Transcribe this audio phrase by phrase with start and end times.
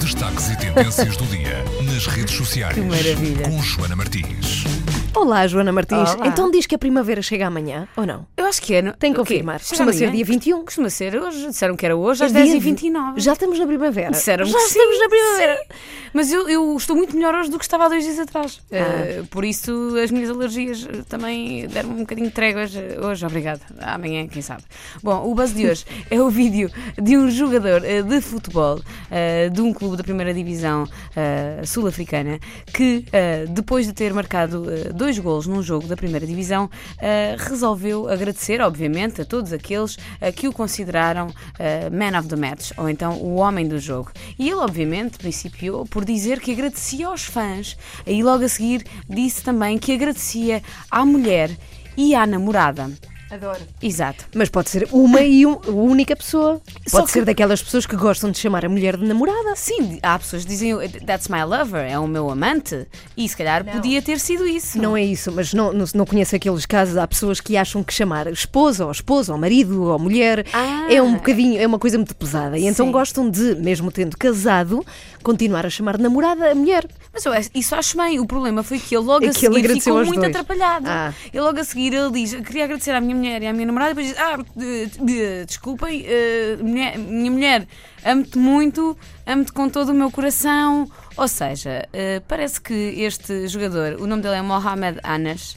[0.00, 2.74] Destaques e tendências do dia nas redes sociais.
[2.74, 3.48] Que maravilha.
[3.48, 4.64] Com Joana Martins.
[5.20, 6.14] Olá, Joana Martins.
[6.14, 6.28] Olá.
[6.28, 8.24] Então diz que a primavera chega amanhã, ou não?
[8.36, 8.82] Eu acho que é.
[8.82, 9.58] no- Tem que confirmar.
[9.58, 10.64] Costuma ser dia 21.
[10.64, 11.48] Costuma ser hoje.
[11.48, 13.14] Disseram que era hoje às É dia 10h29.
[13.18, 14.10] Já estamos na primavera.
[14.12, 15.58] Disseram Já estamos sim, na primavera.
[16.14, 18.60] Mas eu, eu estou muito melhor hoje do que estava há dois dias atrás.
[18.70, 18.76] Ah.
[18.76, 23.26] Eh, por isso as minhas alergias eh, também deram um bocadinho de tréguas eh, hoje.
[23.26, 23.60] Obrigado.
[23.80, 24.62] Amanhã, quem sabe.
[25.02, 29.60] Bom, o buzz de hoje é o vídeo de um jogador de futebol eh, de
[29.60, 32.38] um clube da primeira divisão eh, sul-africana
[32.72, 33.04] que,
[33.50, 36.68] depois de ter marcado eh, dois golos num jogo da primeira divisão,
[37.00, 42.36] eh, resolveu agradecer, obviamente, a todos aqueles eh, que o consideraram eh, man of the
[42.36, 44.12] match, ou então o homem do jogo.
[44.38, 47.74] E ele, obviamente, principiou por dizer que agradecia aos fãs,
[48.06, 51.50] e logo a seguir disse também que agradecia à mulher
[51.96, 52.90] e à namorada.
[53.30, 53.60] Adoro.
[53.82, 54.24] Exato.
[54.34, 56.60] Mas pode ser uma e um- única pessoa.
[56.86, 59.54] Só Pode que- ser daquelas pessoas que gostam de chamar a mulher de namorada.
[59.54, 63.64] Sim, há pessoas que dizem that's my lover, é o meu amante, e se calhar
[63.64, 64.80] podia ter sido isso.
[64.80, 66.96] Não é isso, mas não, não, não conheço aqueles casos.
[66.96, 70.86] Há pessoas que acham que chamar esposa ou esposa ou marido ou mulher Ah.
[70.90, 72.58] é um bocadinho, é uma coisa muito pesada.
[72.58, 72.92] E então Sim.
[72.92, 74.84] gostam de, mesmo tendo casado,
[75.22, 76.86] continuar a chamar namorada a mulher.
[77.12, 78.18] Mas eu isso acho bem.
[78.20, 80.28] O problema foi que ele logo É a ele seguir ficou muito dois.
[80.28, 80.86] atrapalhado.
[80.88, 81.12] Ah.
[81.32, 83.90] E logo a seguir ele diz: queria agradecer à minha mulher e à minha namorada,
[83.90, 87.66] e depois diz: Ah, desculpem, eh, mulher- minha mulher,
[88.04, 90.88] amo-te muito, amo-te com todo o meu coração.
[91.16, 95.56] Ou seja, eh, parece que este jogador, o nome dele é Mohamed Anas.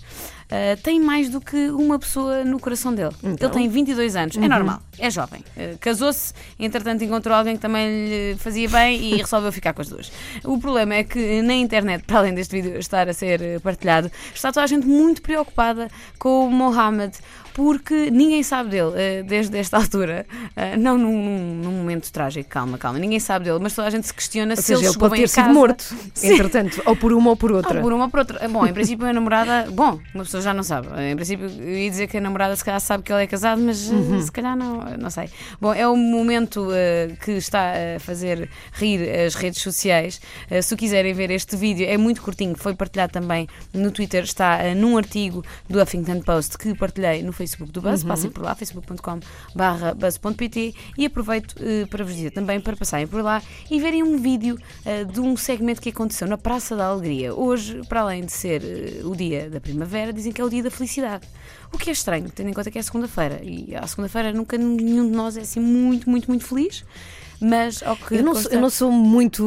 [0.54, 3.16] eh, tem mais do que uma pessoa no coração dele.
[3.24, 3.48] Então?
[3.50, 4.44] Ele tem 22 anos, Uhum.
[4.44, 5.46] é normal, é jovem.
[5.56, 9.88] Eh, Casou-se, entretanto encontrou alguém que também lhe fazia bem e resolveu ficar com as
[9.88, 10.12] duas.
[10.44, 14.52] O problema é que na internet, para além deste vídeo estar a ser partilhado, está
[14.52, 15.88] toda a gente muito preocupada
[16.20, 17.18] com o Mohammed
[17.54, 20.26] porque ninguém sabe dele eh, desde esta altura.
[20.56, 23.00] Eh, Não num, num- momento trágico, calma, calma.
[23.00, 25.16] Ninguém sabe dele, mas toda a gente se questiona Ou se seja, ele ele pode
[25.16, 25.54] ter sido casa.
[25.54, 26.34] morto, Sim.
[26.34, 27.80] entretanto, ou por uma ou por outra.
[27.80, 28.48] Ah, por uma ou por outra.
[28.48, 29.70] Bom, em princípio a namorada.
[29.72, 30.88] Bom, uma pessoa já não sabe.
[31.02, 33.62] Em princípio eu ia dizer que a namorada se calhar sabe que ele é casado,
[33.62, 34.22] mas eh, Uhum.
[34.22, 35.30] se calhar não, não sei.
[35.60, 40.22] Bom, é o momento eh, que está a fazer rir as redes sociais.
[40.50, 44.60] Eh, se quiserem ver este vídeo, é muito curtinho, foi partilhado também no Twitter, está
[44.64, 48.04] eh, num artigo do Huffington Post que partilhei no Facebook do Buzz.
[48.04, 53.22] Passem por lá, facebook.com/barra buzz.pt e aproveito eh, para vos dizer também para passarem por
[53.24, 57.34] lá e verem um vídeo eh, de um segmento que aconteceu na Praça da Alegria.
[57.34, 60.64] Hoje, para além de ser eh, o dia da primavera, dizem que é o dia
[60.64, 61.28] da felicidade.
[61.74, 63.40] O que é estranho, tendo em conta que é segunda-feira.
[63.44, 66.84] E à segunda-feira nunca nenhum de nós é assim muito, muito, muito feliz.
[67.40, 69.44] Mas ao que Eu não, sou, consta eu não sou muito,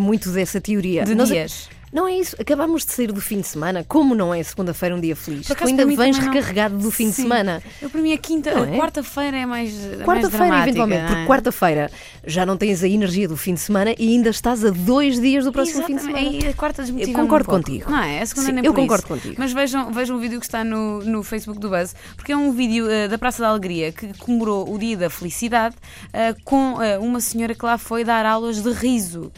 [0.00, 1.04] muito dessa teoria.
[1.04, 1.68] de Nós- dias.
[1.92, 2.36] Não é isso.
[2.40, 3.84] Acabamos de sair do fim de semana.
[3.84, 5.46] Como não é segunda-feira um dia feliz?
[5.46, 6.32] Tu ainda vens também não.
[6.32, 7.22] recarregado do fim de Sim.
[7.22, 7.62] semana.
[7.80, 8.76] Eu, para mim, a quinta, Não a é?
[8.76, 9.72] quarta-feira é mais.
[9.84, 11.26] é mais Quarta-feira, eventualmente, não porque é?
[11.26, 11.90] quarta-feira
[12.26, 15.44] já não tens a energia do fim de semana e ainda estás a dois dias
[15.44, 16.30] do próximo fim de Exatamente.
[16.30, 16.46] semana.
[16.46, 17.90] E a quarta Eu concordo contigo.
[17.90, 18.20] Não é?
[18.20, 19.14] A segunda Sim, nem eu concordo isso.
[19.14, 19.34] contigo.
[19.38, 22.52] Mas vejam, vejam o vídeo que está no, no Facebook do Buzz, porque é um
[22.52, 25.76] vídeo eh, da Praça da Alegria que comemorou o Dia da Felicidade
[26.12, 29.32] eh, com eh, uma senhora que lá foi dar aulas de riso.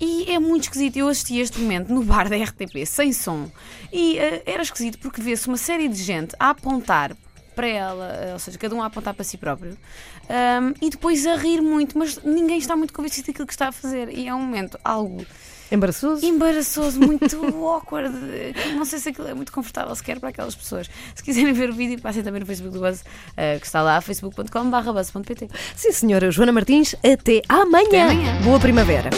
[0.00, 0.96] E é muito esquisito.
[0.96, 3.50] Eu assisti este momento no bar da RTP, sem som.
[3.92, 7.16] E eh, era esquisito porque vê-se uma série de gente a apontar
[7.54, 9.76] para ela, eh, ou seja, cada um a apontar para si próprio,
[10.28, 13.72] ahm, e depois a rir muito, mas ninguém está muito convencido daquilo que está a
[13.72, 14.08] fazer.
[14.10, 15.24] E é um momento algo
[15.70, 16.24] Embaraçoso?
[16.24, 18.14] embaraçoso, muito awkward.
[18.74, 20.90] Não sei se aquilo é muito confortável sequer para aquelas pessoas.
[21.14, 23.04] Se quiserem ver o vídeo, passem também no Facebook do Buzz,
[23.36, 24.48] eh, que está lá, facebook.com.br.
[25.74, 27.86] Sim, senhora Joana Martins, até amanhã.
[27.86, 28.42] Até amanhã.
[28.42, 29.10] Boa primavera.